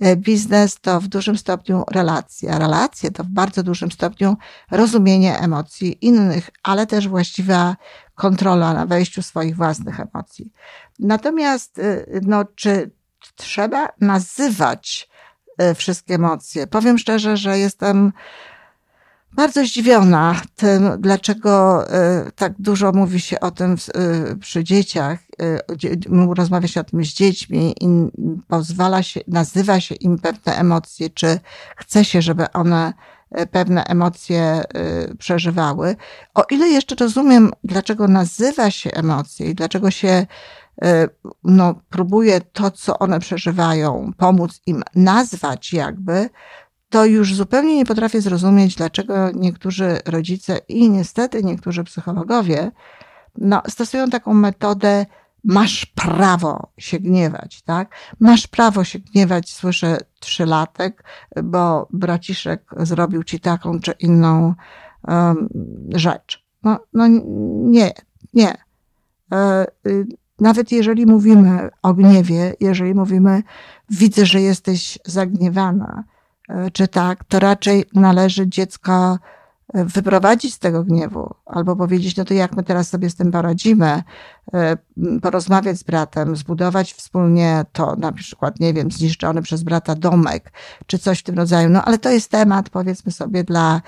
e, 0.00 0.16
biznes 0.16 0.80
to 0.80 1.00
w 1.00 1.08
dużym 1.08 1.38
stopniu 1.38 1.84
relacje, 1.90 2.52
a 2.52 2.58
relacje 2.58 3.10
to 3.10 3.24
w 3.24 3.26
bardzo 3.26 3.62
dużym 3.62 3.92
stopniu 3.92 4.36
rozumienie 4.70 5.38
emocji 5.38 6.06
innych, 6.06 6.50
ale 6.62 6.86
też 6.86 7.08
właściwa 7.08 7.76
kontrola 8.14 8.74
na 8.74 8.86
wejściu 8.86 9.22
swoich 9.22 9.56
własnych 9.56 10.00
emocji. 10.00 10.52
Natomiast, 10.98 11.78
y, 11.78 12.20
no, 12.22 12.44
czy 12.54 12.90
trzeba 13.36 13.88
nazywać 14.00 15.08
y, 15.62 15.74
wszystkie 15.74 16.14
emocje? 16.14 16.66
Powiem 16.66 16.98
szczerze, 16.98 17.36
że 17.36 17.58
jestem 17.58 18.12
bardzo 19.32 19.64
zdziwiona 19.64 20.40
tym, 20.56 20.90
dlaczego 20.98 21.84
y, 21.86 22.32
tak 22.32 22.52
dużo 22.58 22.92
mówi 22.92 23.20
się 23.20 23.40
o 23.40 23.50
tym 23.50 23.76
przy 24.40 24.64
dzieciach, 24.64 25.18
rozmawia 26.36 26.68
się 26.68 26.80
o 26.80 26.84
tym 26.84 27.04
z 27.04 27.08
dziećmi 27.08 27.74
i 27.80 27.86
pozwala 28.48 29.02
się, 29.02 29.20
nazywa 29.28 29.80
się 29.80 29.94
im 29.94 30.18
pewne 30.18 30.56
emocje, 30.56 31.10
czy 31.10 31.40
chce 31.76 32.04
się, 32.04 32.22
żeby 32.22 32.52
one 32.52 32.92
pewne 33.50 33.84
emocje 33.84 34.62
przeżywały. 35.18 35.96
O 36.34 36.44
ile 36.50 36.68
jeszcze 36.68 36.94
rozumiem, 36.94 37.50
dlaczego 37.64 38.08
nazywa 38.08 38.70
się 38.70 38.90
emocje 38.90 39.46
i 39.50 39.54
dlaczego 39.54 39.90
się 39.90 40.26
E, 40.82 41.08
no, 41.44 41.74
próbuje 41.90 42.40
to, 42.40 42.70
co 42.70 42.98
one 42.98 43.20
przeżywają, 43.20 44.12
pomóc 44.16 44.60
im 44.66 44.82
nazwać 44.94 45.72
jakby, 45.72 46.30
to 46.92 47.04
już 47.04 47.34
zupełnie 47.34 47.76
nie 47.76 47.86
potrafię 47.86 48.20
zrozumieć, 48.20 48.74
dlaczego 48.74 49.30
niektórzy 49.34 49.98
rodzice 50.06 50.58
i 50.68 50.90
niestety 50.90 51.44
niektórzy 51.44 51.84
psychologowie 51.84 52.70
no, 53.38 53.62
stosują 53.68 54.10
taką 54.10 54.34
metodę 54.34 55.06
masz 55.44 55.86
prawo 55.86 56.68
się 56.78 56.98
gniewać, 56.98 57.62
tak? 57.62 57.94
Masz 58.20 58.46
prawo 58.46 58.84
się 58.84 58.98
gniewać, 58.98 59.52
słyszę 59.52 59.98
trzylatek, 60.20 61.04
bo 61.44 61.88
braciszek 61.90 62.70
zrobił 62.76 63.24
ci 63.24 63.40
taką 63.40 63.80
czy 63.80 63.92
inną 63.92 64.54
um, 65.08 65.48
rzecz. 65.94 66.44
No, 66.62 66.78
no 66.92 67.06
nie, 67.70 67.92
nie. 68.34 68.54
E, 69.32 69.66
y, 69.86 70.06
nawet 70.40 70.72
jeżeli 70.72 71.06
mówimy 71.06 71.70
o 71.82 71.94
gniewie, 71.94 72.54
jeżeli 72.60 72.94
mówimy, 72.94 73.42
widzę, 73.90 74.26
że 74.26 74.40
jesteś 74.40 74.98
zagniewana, 75.04 76.04
czy 76.72 76.88
tak, 76.88 77.24
to 77.24 77.38
raczej 77.38 77.84
należy 77.94 78.48
dziecko 78.48 79.18
e, 79.74 79.84
wyprowadzić 79.84 80.54
z 80.54 80.58
tego 80.58 80.84
gniewu, 80.84 81.34
albo 81.46 81.76
powiedzieć, 81.76 82.16
no 82.16 82.24
to 82.24 82.34
jak 82.34 82.56
my 82.56 82.62
teraz 82.62 82.88
sobie 82.88 83.10
z 83.10 83.14
tym 83.14 83.32
poradzimy, 83.32 84.02
e, 84.54 84.76
porozmawiać 85.22 85.78
z 85.78 85.82
bratem, 85.82 86.36
zbudować 86.36 86.92
wspólnie 86.92 87.64
to, 87.72 87.96
na 87.96 88.12
przykład, 88.12 88.60
nie 88.60 88.74
wiem, 88.74 88.90
zniszczony 88.90 89.42
przez 89.42 89.62
brata 89.62 89.94
domek, 89.94 90.52
czy 90.86 90.98
coś 90.98 91.18
w 91.18 91.22
tym 91.22 91.36
rodzaju. 91.36 91.68
No 91.68 91.84
ale 91.84 91.98
to 91.98 92.10
jest 92.10 92.30
temat, 92.30 92.70
powiedzmy 92.70 93.12
sobie, 93.12 93.44
dla 93.44 93.80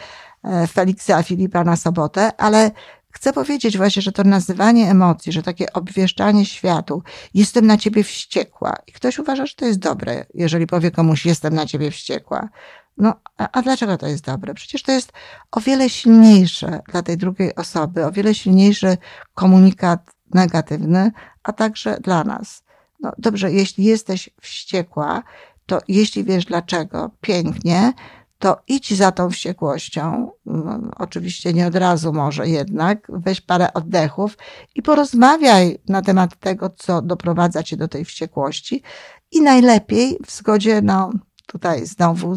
Feliksa 0.72 1.22
Filipa 1.22 1.64
na 1.64 1.76
sobotę, 1.76 2.36
ale 2.36 2.70
Chcę 3.14 3.32
powiedzieć 3.32 3.76
właśnie, 3.76 4.02
że 4.02 4.12
to 4.12 4.24
nazywanie 4.24 4.90
emocji, 4.90 5.32
że 5.32 5.42
takie 5.42 5.72
obwieszczanie 5.72 6.46
światu, 6.46 7.02
jestem 7.34 7.66
na 7.66 7.76
ciebie 7.76 8.04
wściekła. 8.04 8.76
I 8.86 8.92
ktoś 8.92 9.18
uważa, 9.18 9.46
że 9.46 9.54
to 9.54 9.66
jest 9.66 9.78
dobre, 9.78 10.26
jeżeli 10.34 10.66
powie 10.66 10.90
komuś, 10.90 11.26
jestem 11.26 11.54
na 11.54 11.66
ciebie 11.66 11.90
wściekła. 11.90 12.48
No, 12.96 13.14
a, 13.38 13.48
a 13.52 13.62
dlaczego 13.62 13.98
to 13.98 14.06
jest 14.06 14.24
dobre? 14.24 14.54
Przecież 14.54 14.82
to 14.82 14.92
jest 14.92 15.12
o 15.50 15.60
wiele 15.60 15.90
silniejsze 15.90 16.80
dla 16.92 17.02
tej 17.02 17.16
drugiej 17.16 17.54
osoby, 17.54 18.06
o 18.06 18.12
wiele 18.12 18.34
silniejszy 18.34 18.96
komunikat 19.34 20.10
negatywny, 20.34 21.12
a 21.42 21.52
także 21.52 21.96
dla 22.00 22.24
nas. 22.24 22.62
No 23.00 23.12
dobrze, 23.18 23.52
jeśli 23.52 23.84
jesteś 23.84 24.30
wściekła, 24.40 25.22
to 25.66 25.80
jeśli 25.88 26.24
wiesz 26.24 26.44
dlaczego, 26.44 27.10
pięknie, 27.20 27.92
to 28.44 28.62
idź 28.68 28.94
za 28.96 29.12
tą 29.12 29.30
wściekłością. 29.30 30.30
No, 30.46 30.78
oczywiście 30.96 31.52
nie 31.52 31.66
od 31.66 31.74
razu 31.74 32.12
może 32.12 32.48
jednak, 32.48 33.06
weź 33.08 33.40
parę 33.40 33.72
oddechów 33.72 34.38
i 34.74 34.82
porozmawiaj 34.82 35.78
na 35.88 36.02
temat 36.02 36.40
tego, 36.40 36.70
co 36.70 37.02
doprowadza 37.02 37.62
cię 37.62 37.76
do 37.76 37.88
tej 37.88 38.04
wściekłości. 38.04 38.82
I 39.32 39.40
najlepiej 39.40 40.18
w 40.26 40.30
zgodzie, 40.32 40.82
no 40.82 41.10
tutaj 41.46 41.86
znowu 41.86 42.36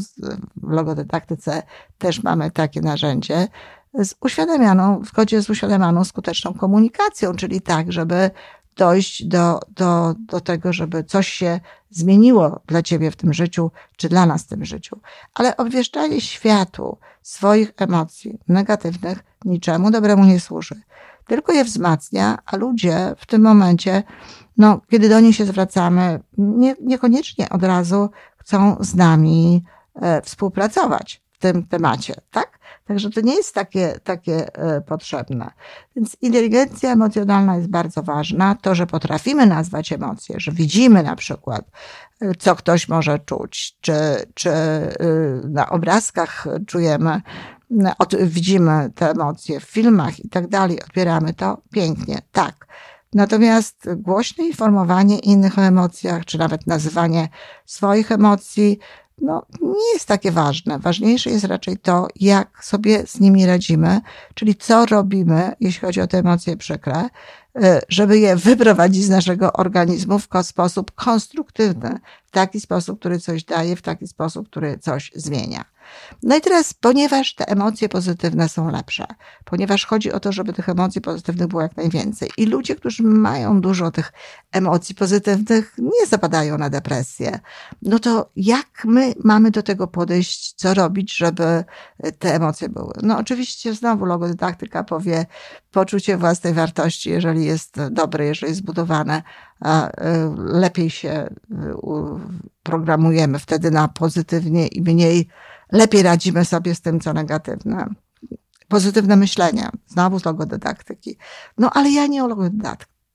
w 0.56 0.72
logodydaktyce 0.72 1.64
też 1.98 2.24
mamy 2.24 2.52
takie 2.52 2.82
narzędzie, 2.82 3.48
z 3.94 4.16
uświadamianą, 4.22 5.00
w 5.00 5.08
zgodzie 5.08 5.42
z 5.42 5.50
uświadamianą 5.50 6.04
skuteczną 6.04 6.54
komunikacją, 6.54 7.36
czyli 7.36 7.62
tak, 7.62 7.92
żeby 7.92 8.32
dojść 8.78 9.26
do, 9.26 9.60
do, 9.76 10.16
do 10.20 10.42
tego, 10.42 10.74
żeby 10.74 11.04
coś 11.04 11.28
się 11.28 11.60
zmieniło 11.90 12.60
dla 12.68 12.82
ciebie 12.82 13.12
w 13.12 13.16
tym 13.16 13.34
życiu, 13.34 13.72
czy 13.98 14.10
dla 14.10 14.26
nas 14.26 14.44
w 14.44 14.48
tym 14.48 14.66
życiu. 14.66 15.00
Ale 15.34 15.58
obwieszczanie 15.58 16.22
światu 16.22 16.98
swoich 17.22 17.74
emocji 17.78 18.40
negatywnych 18.48 19.24
niczemu 19.46 19.92
dobremu 19.92 20.26
nie 20.26 20.40
służy. 20.40 20.76
Tylko 21.28 21.54
je 21.54 21.64
wzmacnia, 21.64 22.38
a 22.46 22.56
ludzie 22.56 23.16
w 23.18 23.26
tym 23.26 23.42
momencie, 23.42 24.04
no, 24.58 24.82
kiedy 24.92 25.10
do 25.10 25.20
nich 25.20 25.36
się 25.36 25.46
zwracamy, 25.46 26.20
nie, 26.38 26.76
niekoniecznie 26.82 27.50
od 27.50 27.64
razu 27.64 28.10
chcą 28.38 28.78
z 28.80 28.96
nami 28.96 29.64
e, 29.96 30.22
współpracować 30.22 31.27
tym 31.40 31.64
temacie, 31.68 32.14
tak? 32.32 32.60
Także 32.88 33.10
to 33.10 33.22
nie 33.22 33.36
jest 33.36 33.54
takie, 33.54 34.00
takie 34.04 34.56
e, 34.56 34.82
potrzebne. 34.82 35.52
Więc 35.96 36.18
inteligencja 36.22 36.92
emocjonalna 36.92 37.56
jest 37.56 37.70
bardzo 37.70 38.04
ważna. 38.04 38.56
To, 38.62 38.76
że 38.76 38.88
potrafimy 38.88 39.46
nazwać 39.46 39.92
emocje, 39.92 40.40
że 40.40 40.52
widzimy 40.52 41.04
na 41.04 41.16
przykład, 41.16 41.66
e, 42.22 42.36
co 42.36 42.56
ktoś 42.56 42.90
może 42.90 43.20
czuć, 43.20 43.78
czy, 43.82 43.94
czy 44.34 44.50
e, 44.50 44.92
na 45.44 45.70
obrazkach 45.70 46.46
czujemy, 46.68 47.22
widzimy 48.22 48.92
te 48.96 49.12
emocje 49.12 49.60
w 49.60 49.64
filmach 49.64 50.20
i 50.20 50.30
tak 50.30 50.48
dalej, 50.48 50.84
odbieramy 50.84 51.34
to 51.34 51.62
pięknie, 51.72 52.22
tak. 52.32 52.68
Natomiast 53.14 53.90
głośne 53.96 54.46
informowanie 54.46 55.20
innych 55.20 55.60
o 55.60 55.62
emocjach, 55.62 56.26
czy 56.26 56.38
nawet 56.38 56.68
nazywanie 56.68 57.30
swoich 57.66 58.12
emocji, 58.12 58.80
no, 59.22 59.46
nie 59.62 59.94
jest 59.94 60.06
takie 60.06 60.32
ważne. 60.32 60.80
Ważniejsze 60.80 61.30
jest 61.30 61.46
raczej 61.46 61.78
to, 61.78 62.08
jak 62.16 62.66
sobie 62.66 63.08
z 63.08 63.20
nimi 63.20 63.46
radzimy, 63.46 64.02
czyli 64.34 64.56
co 64.56 64.86
robimy, 64.86 65.54
jeśli 65.60 65.82
chodzi 65.82 66.02
o 66.02 66.08
te 66.08 66.18
emocje 66.18 66.58
przykre, 66.58 67.10
e, 67.56 67.82
żeby 67.90 68.20
je 68.20 68.36
wyprowadzić 68.36 69.04
z 69.04 69.10
naszego 69.10 69.54
organizmu 69.54 70.20
w 70.20 70.28
sposób 70.44 70.92
konstruktywny, 70.92 72.00
w 72.26 72.32
taki 72.32 72.60
sposób, 72.60 73.00
który 73.00 73.20
coś 73.20 73.44
daje, 73.44 73.76
w 73.76 73.82
taki 73.82 74.08
sposób, 74.08 74.50
który 74.50 74.78
coś 74.78 75.12
zmienia. 75.16 75.66
No 76.24 76.38
i 76.38 76.42
teraz, 76.42 76.74
ponieważ 76.74 77.36
te 77.36 77.48
emocje 77.48 77.90
pozytywne 77.90 78.50
są 78.50 78.72
lepsze, 78.72 79.06
ponieważ 79.46 79.86
chodzi 79.86 80.12
o 80.12 80.20
to, 80.20 80.32
żeby 80.32 80.54
tych 80.54 80.70
emocji 80.70 81.02
pozytywnych 81.02 81.48
było 81.48 81.62
jak 81.62 81.78
najwięcej 81.78 82.30
i 82.38 82.46
ludzie, 82.46 82.76
którzy 82.76 83.04
mają 83.04 83.62
dużo 83.62 83.92
tych 83.92 84.14
emocji 84.52 84.96
pozytywnych, 84.96 85.76
nie 85.78 86.06
zapadają 86.08 86.58
na 86.58 86.70
depresję, 86.70 87.40
no 87.82 88.00
to 88.00 88.30
jak 88.36 88.86
my 88.86 89.14
mamy 89.24 89.52
do 89.52 89.64
tego 89.64 89.88
podejść, 89.88 90.54
co 90.54 90.74
robić, 90.74 91.18
żeby 91.18 91.64
te 92.20 92.36
emocje 92.36 92.70
były? 92.70 92.94
No 93.04 93.18
oczywiście 93.18 93.74
znowu 93.74 94.06
logodydaktyka 94.06 94.84
powie 94.84 95.26
poczucie 95.72 96.18
własnej 96.18 96.54
wartości, 96.54 97.10
jeżeli 97.10 97.46
jest 97.46 97.76
dobre, 97.92 98.26
jeżeli 98.26 98.50
jest 98.50 98.60
zbudowane, 98.60 99.24
e, 99.66 99.90
lepiej 100.38 100.90
się 100.90 101.10
e, 101.10 101.30
programujemy 102.64 103.40
wtedy 103.40 103.72
na 103.72 103.88
pozytywnie 103.88 104.68
i 104.68 104.82
mniej 104.82 105.28
lepiej 105.72 106.04
radzimy 106.04 106.46
sobie 106.46 106.76
z 106.76 106.82
tym, 106.82 107.00
co 107.00 107.14
negatywne. 107.14 107.88
Pozytywne 108.68 109.16
myślenie, 109.16 109.70
znowu 109.88 110.20
z 110.20 110.26
logodydaktyki. 110.26 111.18
No 111.58 111.72
ale 111.74 111.90
ja 111.90 112.08
nie 112.08 112.26
o, 112.26 112.28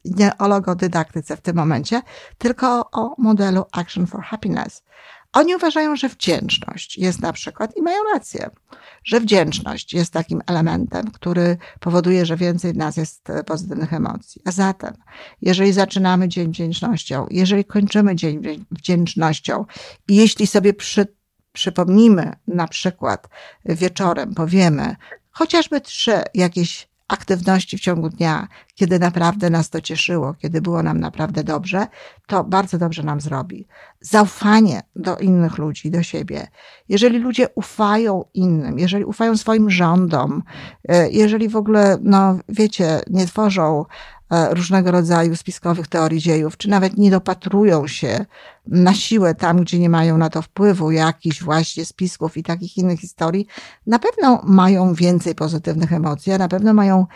nie 0.05 0.39
o 0.39 0.49
logodydaktyce 0.49 1.37
w 1.37 1.41
tym 1.41 1.57
momencie, 1.57 2.03
tylko 2.39 2.91
o 2.91 3.15
modelu 3.19 3.65
Action 3.73 4.07
for 4.07 4.23
Happiness. 4.23 4.83
Oni 5.33 5.57
uważają, 5.57 5.97
że 5.97 6.09
wdzięczność 6.09 6.99
jest 6.99 7.21
na 7.21 7.33
przykład, 7.33 7.77
i 7.77 7.83
mają 7.83 7.97
rację, 8.15 8.51
że 9.05 9.21
wdzięczność 9.21 9.95
jest 9.95 10.13
takim 10.13 10.43
elementem, 10.47 11.11
który 11.11 11.57
powoduje, 11.81 12.27
że 12.27 12.37
więcej 12.37 12.73
w 12.73 12.77
nas 12.77 12.97
jest 12.97 13.29
pozytywnych 13.47 13.93
emocji. 13.93 14.43
A 14.45 14.51
zatem, 14.51 14.95
jeżeli 15.43 15.73
zaczynamy 15.73 16.29
dzień 16.29 16.49
wdzięcznością, 16.49 17.27
jeżeli 17.31 17.65
kończymy 17.65 18.17
dzień 18.17 18.65
wdzięcznością 18.71 19.65
i 20.09 20.17
jeśli 20.17 20.47
sobie 20.47 20.75
przy 20.75 21.07
przypomnimy 21.53 22.33
na 22.47 22.69
przykład 22.69 23.29
wieczorem, 23.65 24.35
powiemy 24.35 24.97
chociażby 25.31 25.81
trzy 25.81 26.23
jakieś 26.35 26.93
aktywności 27.13 27.79
w 27.79 27.81
ciągu 27.81 28.09
dnia, 28.09 28.49
kiedy 28.75 28.99
naprawdę 28.99 29.51
nas 29.51 29.71
to 29.71 29.81
cieszyło, 29.81 30.35
kiedy 30.35 30.63
było 30.63 30.83
nam 30.83 31.01
naprawdę 31.01 31.45
dobrze, 31.45 31.87
to 32.27 32.45
bardzo 32.45 32.79
dobrze 32.79 33.03
nam 33.03 33.21
zrobi. 33.21 33.67
Zaufanie 34.01 34.83
do 34.97 35.17
innych 35.17 35.59
ludzi, 35.59 35.91
do 35.91 36.03
siebie. 36.03 36.47
Jeżeli 36.89 37.19
ludzie 37.19 37.47
ufają 37.55 38.25
innym, 38.35 38.79
jeżeli 38.79 39.05
ufają 39.05 39.37
swoim 39.37 39.71
rządom, 39.71 40.43
e, 40.89 41.11
jeżeli 41.11 41.49
w 41.49 41.57
ogóle, 41.57 41.99
no 42.01 42.39
wiecie, 42.49 43.01
nie 43.11 43.27
tworzą 43.27 43.85
różnego 44.51 44.91
rodzaju 44.91 45.37
spiskowych 45.37 45.89
teorii 45.89 46.21
dziejów, 46.21 46.57
czy 46.57 46.71
nawet 46.71 46.97
nie 46.97 47.11
dopatrują 47.11 47.87
się 47.87 48.27
na 48.67 48.95
siłę 48.95 49.35
tam, 49.35 49.61
gdzie 49.61 49.79
nie 49.79 49.89
mają 49.89 50.19
na 50.19 50.31
to 50.31 50.43
wpływu, 50.43 50.91
jakichś 50.91 51.43
właśnie 51.43 51.85
spisków 51.85 52.37
i 52.37 52.43
takich 52.43 52.79
innych 52.79 53.01
historii, 53.01 53.47
na 53.87 53.99
pewno 53.99 54.43
mają 54.45 54.95
więcej 54.95 55.35
pozytywnych 55.35 55.93
emocji, 55.93 56.33
a 56.33 56.39
na 56.39 56.49
pewno 56.49 56.75
mają 56.75 57.07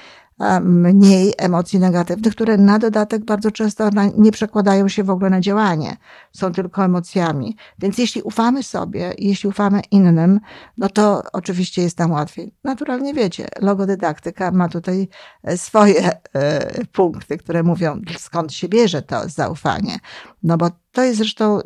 mniej 0.61 1.33
emocji 1.39 1.79
negatywnych, 1.79 2.35
które 2.35 2.57
na 2.57 2.79
dodatek 2.79 3.25
bardzo 3.25 3.51
często 3.51 3.91
nie 4.17 4.33
przekładają 4.33 4.89
się 4.89 5.05
w 5.05 5.11
ogóle 5.11 5.31
na 5.31 5.41
działanie, 5.41 5.97
są 6.33 6.53
tylko 6.53 6.85
emocjami. 6.85 7.57
Więc 7.79 7.99
jeśli 7.99 8.23
ufamy 8.23 8.63
sobie, 8.63 9.15
jeśli 9.19 9.49
ufamy 9.49 9.81
innym, 9.91 10.41
no 10.79 10.89
to 10.89 11.23
oczywiście 11.33 11.83
jest 11.83 11.99
nam 11.99 12.11
łatwiej. 12.11 12.55
Naturalnie 12.65 13.15
wiecie, 13.15 13.49
logodydaktyka 13.61 14.51
ma 14.51 14.69
tutaj 14.69 15.09
e, 15.43 15.57
swoje 15.57 16.11
e, 16.35 16.85
punkty, 16.85 17.39
które 17.39 17.63
mówią, 17.63 18.01
skąd 18.19 18.53
się 18.53 18.69
bierze 18.69 19.03
to 19.03 19.29
zaufanie. 19.29 19.99
No 20.43 20.57
bo 20.57 20.71
to 20.97 21.05
jest 21.05 21.19
zresztą 21.19 21.61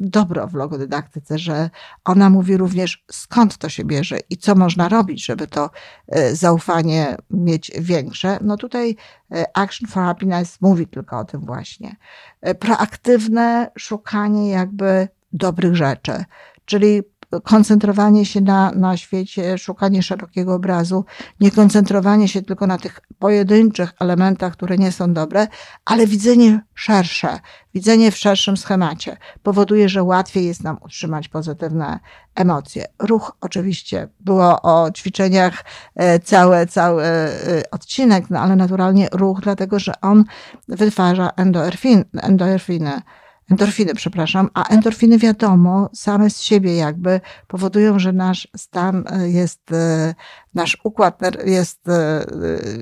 dobro 0.00 0.46
w 0.46 0.54
logodydaktyce, 0.54 1.38
że 1.38 1.70
ona 2.04 2.30
mówi 2.30 2.56
również 2.56 3.04
skąd 3.10 3.58
to 3.58 3.68
się 3.68 3.84
bierze 3.84 4.18
i 4.30 4.36
co 4.36 4.54
można 4.54 4.88
robić, 4.88 5.24
żeby 5.24 5.46
to 5.46 5.70
e, 6.08 6.36
zaufanie 6.36 7.16
mieć 7.30 7.70
większe. 7.78 8.38
No 8.42 8.56
tutaj 8.56 8.96
e, 9.32 9.56
Action 9.56 9.88
for 9.88 10.02
Happiness 10.02 10.60
mówi 10.60 10.86
tylko 10.86 11.18
o 11.18 11.24
tym 11.24 11.40
właśnie. 11.40 11.96
E, 12.40 12.54
proaktywne 12.54 13.70
szukanie 13.78 14.50
jakby 14.50 15.08
dobrych 15.32 15.76
rzeczy, 15.76 16.24
czyli 16.64 17.02
koncentrowanie 17.40 18.26
się 18.26 18.40
na, 18.40 18.70
na 18.70 18.96
świecie, 18.96 19.58
szukanie 19.58 20.02
szerokiego 20.02 20.54
obrazu, 20.54 21.04
nie 21.40 21.50
koncentrowanie 21.50 22.28
się 22.28 22.42
tylko 22.42 22.66
na 22.66 22.78
tych 22.78 23.00
pojedynczych 23.18 23.92
elementach, 24.00 24.52
które 24.52 24.78
nie 24.78 24.92
są 24.92 25.12
dobre, 25.12 25.46
ale 25.84 26.06
widzenie 26.06 26.60
szersze, 26.74 27.38
widzenie 27.74 28.10
w 28.10 28.16
szerszym 28.16 28.56
schemacie 28.56 29.16
powoduje, 29.42 29.88
że 29.88 30.02
łatwiej 30.02 30.46
jest 30.46 30.64
nam 30.64 30.78
utrzymać 30.80 31.28
pozytywne 31.28 32.00
emocje. 32.34 32.86
Ruch 32.98 33.36
oczywiście 33.40 34.08
było 34.20 34.62
o 34.62 34.90
ćwiczeniach 34.90 35.64
e, 35.94 36.18
cały, 36.18 36.66
cały 36.66 37.02
e, 37.04 37.62
odcinek, 37.70 38.30
no 38.30 38.40
ale 38.40 38.56
naturalnie 38.56 39.08
ruch, 39.12 39.40
dlatego 39.40 39.78
że 39.78 40.00
on 40.00 40.24
wytwarza 40.68 41.30
endorfin, 41.36 42.04
endorfiny 42.22 43.02
endorfiny, 43.50 43.94
przepraszam, 43.94 44.50
a 44.54 44.68
endorfiny 44.68 45.18
wiadomo, 45.18 45.90
same 45.94 46.30
z 46.30 46.40
siebie 46.40 46.76
jakby 46.76 47.20
powodują, 47.48 47.98
że 47.98 48.12
nasz 48.12 48.48
stan 48.56 49.04
e, 49.10 49.30
jest, 49.30 49.72
e, 49.72 50.14
nasz 50.54 50.78
układ 50.84 51.20
jest, 51.46 51.88
e, 51.88 52.26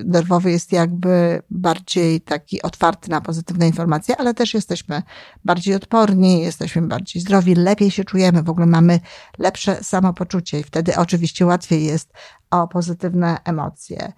nerwowy 0.04 0.50
jest 0.50 0.72
jakby 0.72 1.42
bardziej 1.50 2.20
taki 2.20 2.62
otwarty 2.62 3.10
na 3.10 3.20
pozytywne 3.20 3.66
informacje, 3.66 4.16
ale 4.16 4.34
też 4.34 4.54
jesteśmy 4.54 5.02
bardziej 5.44 5.74
odporni, 5.74 6.42
jesteśmy 6.42 6.82
bardziej 6.82 7.22
zdrowi, 7.22 7.54
lepiej 7.54 7.90
się 7.90 8.04
czujemy, 8.04 8.42
w 8.42 8.50
ogóle 8.50 8.66
mamy 8.66 9.00
lepsze 9.38 9.84
samopoczucie 9.84 10.60
i 10.60 10.62
wtedy 10.62 10.96
oczywiście 10.96 11.46
łatwiej 11.46 11.84
jest 11.84 12.12
o 12.50 12.68
pozytywne 12.68 13.38
emocje. 13.44 14.12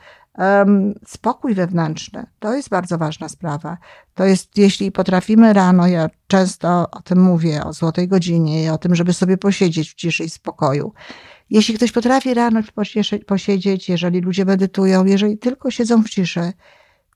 Spokój 1.06 1.54
wewnętrzny 1.54 2.26
to 2.38 2.54
jest 2.54 2.68
bardzo 2.68 2.98
ważna 2.98 3.28
sprawa. 3.28 3.78
To 4.14 4.24
jest, 4.24 4.58
jeśli 4.58 4.92
potrafimy 4.92 5.52
rano, 5.52 5.86
ja 5.86 6.10
często 6.26 6.90
o 6.90 7.02
tym 7.02 7.20
mówię, 7.20 7.64
o 7.64 7.72
złotej 7.72 8.08
godzinie, 8.08 8.72
o 8.72 8.78
tym, 8.78 8.94
żeby 8.94 9.12
sobie 9.12 9.38
posiedzieć 9.38 9.90
w 9.90 9.94
ciszy 9.94 10.24
i 10.24 10.30
spokoju. 10.30 10.92
Jeśli 11.50 11.74
ktoś 11.74 11.92
potrafi 11.92 12.34
rano 12.34 12.60
posiedzieć, 13.26 13.88
jeżeli 13.88 14.20
ludzie 14.20 14.44
medytują, 14.44 15.04
jeżeli 15.04 15.38
tylko 15.38 15.70
siedzą 15.70 16.02
w 16.02 16.10
ciszy, 16.10 16.52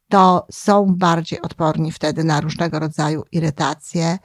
to 0.08 0.46
są 0.50 0.86
bardziej 0.86 1.40
odporni 1.40 1.92
wtedy 1.92 2.24
na 2.24 2.40
różnego 2.40 2.78
rodzaju 2.78 3.24
irytacje, 3.32 4.18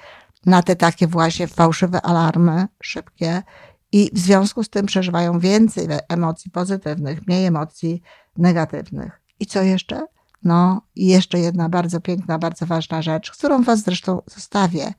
na 0.45 0.63
te 0.63 0.75
takie 0.75 1.07
właśnie 1.07 1.47
fałszywe 1.47 2.01
alarmy 2.01 2.67
szybkie 2.81 3.43
i 3.91 4.09
w 4.13 4.19
związku 4.19 4.63
z 4.63 4.69
tym 4.69 4.85
przeżywają 4.85 5.39
więcej 5.39 5.87
emocji 6.09 6.51
pozytywnych, 6.51 7.27
mniej 7.27 7.45
emocji 7.45 8.01
negatywnych. 8.37 9.21
I 9.39 9.45
co 9.45 9.61
jeszcze? 9.61 10.05
No, 10.43 10.81
i 10.95 11.07
jeszcze 11.07 11.39
jedna 11.39 11.69
bardzo 11.69 12.01
piękna, 12.01 12.39
bardzo 12.39 12.65
ważna 12.65 13.01
rzecz, 13.01 13.31
którą 13.31 13.63
Was 13.63 13.79
zresztą 13.79 14.21
zostawię. 14.27 14.93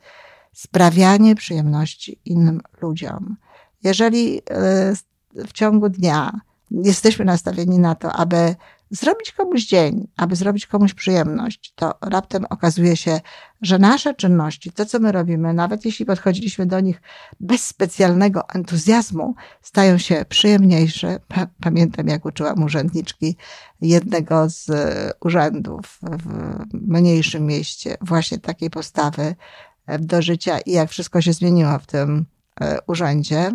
Sprawianie 0.53 1.35
przyjemności 1.35 2.20
innym 2.25 2.61
ludziom. 2.81 3.37
Jeżeli 3.83 4.38
e, 4.38 4.42
w 5.47 5.53
ciągu 5.53 5.88
dnia 5.88 6.40
jesteśmy 6.70 7.25
nastawieni 7.25 7.79
na 7.79 7.94
to, 7.94 8.12
aby 8.12 8.55
zrobić 8.94 9.33
komuś 9.33 9.64
dzień, 9.64 10.09
aby 10.16 10.37
zrobić 10.37 10.66
komuś 10.66 10.94
przyjemność, 10.94 11.72
to 11.74 11.94
raptem 12.00 12.44
okazuje 12.50 12.96
się, 12.96 13.20
że 13.62 13.78
nasze 13.78 14.14
czynności, 14.14 14.72
to 14.72 14.87
co 14.87 14.98
my 14.98 15.12
robimy, 15.12 15.54
nawet 15.54 15.85
jeśli 15.85 16.07
podchodziliśmy 16.07 16.66
do 16.66 16.80
nich 16.80 17.02
bez 17.40 17.66
specjalnego 17.66 18.48
entuzjazmu, 18.48 19.35
stają 19.62 19.98
się 19.98 20.24
przyjemniejsze. 20.28 21.18
Pamiętam, 21.61 22.09
jak 22.09 22.24
uczyłam 22.24 22.62
urzędniczki 22.62 23.37
jednego 23.80 24.48
z 24.48 24.70
urzędów 25.20 25.98
w 26.02 26.59
mniejszym 26.72 27.46
mieście, 27.46 27.96
właśnie 28.00 28.38
takiej 28.38 28.70
postawy 28.70 29.35
do 29.98 30.22
życia 30.22 30.59
i 30.59 30.72
jak 30.72 30.90
wszystko 30.90 31.20
się 31.20 31.33
zmieniło 31.33 31.78
w 31.78 31.87
tym 31.87 32.26
e, 32.61 32.78
urzędzie, 32.87 33.52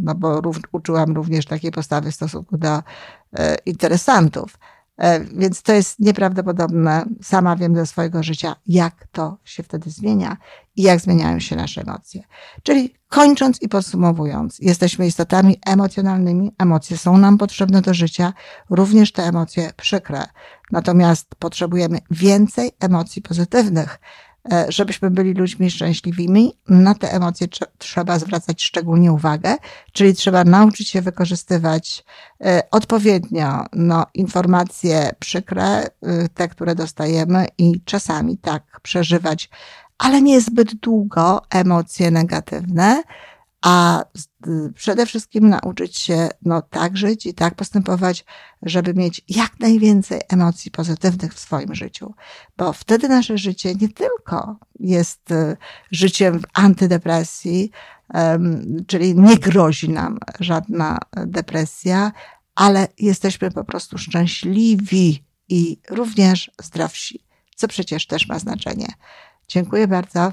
no 0.00 0.14
bo 0.14 0.42
uczyłam 0.72 1.12
również 1.12 1.46
takiej 1.46 1.70
postawy 1.70 2.12
w 2.12 2.14
stosunku 2.14 2.58
do 2.58 2.82
e, 3.32 3.56
interesantów. 3.66 4.58
E, 4.98 5.20
więc 5.20 5.62
to 5.62 5.72
jest 5.72 6.00
nieprawdopodobne. 6.00 7.04
Sama 7.22 7.56
wiem 7.56 7.76
ze 7.76 7.86
swojego 7.86 8.22
życia, 8.22 8.56
jak 8.66 9.06
to 9.12 9.36
się 9.44 9.62
wtedy 9.62 9.90
zmienia 9.90 10.36
i 10.76 10.82
jak 10.82 11.00
zmieniają 11.00 11.40
się 11.40 11.56
nasze 11.56 11.80
emocje. 11.80 12.22
Czyli 12.62 12.94
kończąc 13.08 13.62
i 13.62 13.68
podsumowując, 13.68 14.58
jesteśmy 14.58 15.06
istotami 15.06 15.58
emocjonalnymi. 15.66 16.52
Emocje 16.58 16.96
są 16.96 17.18
nam 17.18 17.38
potrzebne 17.38 17.82
do 17.82 17.94
życia, 17.94 18.32
również 18.70 19.12
te 19.12 19.22
emocje 19.22 19.70
przykre. 19.76 20.24
Natomiast 20.72 21.34
potrzebujemy 21.38 21.98
więcej 22.10 22.70
emocji 22.80 23.22
pozytywnych, 23.22 24.00
żebyśmy 24.68 25.10
byli 25.10 25.34
ludźmi 25.34 25.70
szczęśliwymi, 25.70 26.52
na 26.68 26.94
te 26.94 27.12
emocje 27.12 27.46
trzeba 27.78 28.18
zwracać 28.18 28.62
szczególnie 28.62 29.12
uwagę, 29.12 29.56
czyli 29.92 30.14
trzeba 30.14 30.44
nauczyć 30.44 30.88
się 30.88 31.02
wykorzystywać 31.02 32.04
e, 32.44 32.62
odpowiednio 32.70 33.66
no, 33.72 34.06
informacje 34.14 35.10
przykre, 35.18 35.64
e, 35.64 35.88
te, 36.34 36.48
które 36.48 36.74
dostajemy, 36.74 37.46
i 37.58 37.80
czasami 37.84 38.38
tak 38.38 38.80
przeżywać, 38.82 39.50
ale 39.98 40.22
nie 40.22 40.40
zbyt 40.40 40.74
długo 40.74 41.42
emocje 41.50 42.10
negatywne, 42.10 43.02
a 43.64 44.04
przede 44.74 45.06
wszystkim 45.06 45.48
nauczyć 45.48 45.96
się 45.96 46.28
no, 46.42 46.62
tak 46.62 46.96
żyć 46.96 47.26
i 47.26 47.34
tak 47.34 47.54
postępować, 47.54 48.24
żeby 48.62 48.94
mieć 48.94 49.22
jak 49.28 49.60
najwięcej 49.60 50.20
emocji 50.28 50.70
pozytywnych 50.70 51.34
w 51.34 51.38
swoim 51.38 51.74
życiu. 51.74 52.14
Bo 52.56 52.72
wtedy 52.72 53.08
nasze 53.08 53.38
życie 53.38 53.74
nie 53.74 53.88
tylko 53.88 54.58
jest 54.80 55.30
y, 55.30 55.56
życiem 55.90 56.40
w 56.40 56.44
antydepresji, 56.54 57.70
czyli 58.86 59.14
nie 59.14 59.36
grozi 59.36 59.90
nam 59.90 60.18
żadna 60.40 60.98
depresja, 61.26 62.12
ale 62.54 62.88
jesteśmy 62.98 63.50
po 63.50 63.64
prostu 63.64 63.98
szczęśliwi 63.98 65.24
i 65.48 65.80
również 65.90 66.50
zdrowsi, 66.62 67.24
co 67.56 67.68
przecież 67.68 68.06
też 68.06 68.28
ma 68.28 68.38
znaczenie. 68.38 68.88
Dziękuję 69.48 69.88
bardzo. 69.88 70.32